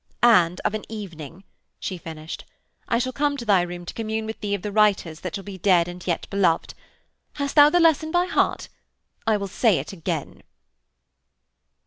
'And, 0.23 0.59
of 0.65 0.73
an 0.73 0.83
evening,' 0.89 1.43
she 1.79 1.95
finished, 1.95 2.43
'I 2.87 2.97
shall 2.97 3.13
come 3.13 3.37
to 3.37 3.45
thy 3.45 3.61
room 3.61 3.85
to 3.85 3.93
commune 3.93 4.25
with 4.25 4.39
thee 4.41 4.55
of 4.55 4.63
the 4.63 4.71
writers 4.71 5.19
that 5.19 5.45
be 5.45 5.59
dead 5.59 5.87
and 5.87 6.07
yet 6.07 6.27
beloved. 6.31 6.73
Hast 7.33 7.53
thou 7.53 7.69
the 7.69 7.79
lesson 7.79 8.09
by 8.09 8.25
heart? 8.25 8.67
I 9.27 9.37
will 9.37 9.47
say 9.47 9.77
it 9.77 9.93
again.' 9.93 10.41